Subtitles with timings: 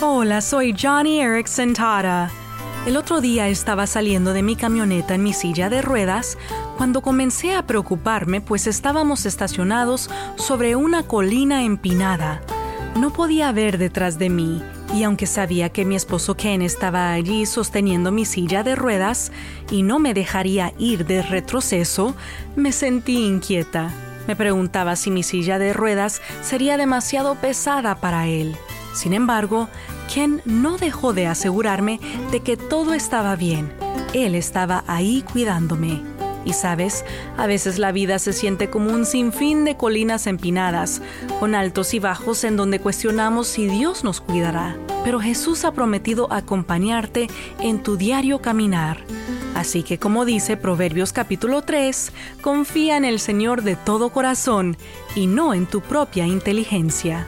[0.00, 2.30] Hola, soy Johnny Erickson Tara.
[2.84, 6.36] El otro día estaba saliendo de mi camioneta en mi silla de ruedas
[6.76, 12.42] cuando comencé a preocuparme pues estábamos estacionados sobre una colina empinada.
[12.96, 14.62] No podía ver detrás de mí
[14.92, 19.32] y aunque sabía que mi esposo Ken estaba allí sosteniendo mi silla de ruedas
[19.70, 22.14] y no me dejaría ir de retroceso,
[22.56, 23.90] me sentí inquieta.
[24.26, 28.56] Me preguntaba si mi silla de ruedas sería demasiado pesada para él.
[28.94, 29.68] Sin embargo,
[30.12, 33.72] Ken no dejó de asegurarme de que todo estaba bien.
[34.14, 36.02] Él estaba ahí cuidándome.
[36.44, 37.04] Y sabes,
[37.36, 41.00] a veces la vida se siente como un sinfín de colinas empinadas,
[41.40, 44.76] con altos y bajos en donde cuestionamos si Dios nos cuidará.
[45.04, 47.28] Pero Jesús ha prometido acompañarte
[47.60, 48.98] en tu diario caminar.
[49.54, 54.76] Así que como dice Proverbios capítulo 3, confía en el Señor de todo corazón
[55.14, 57.26] y no en tu propia inteligencia.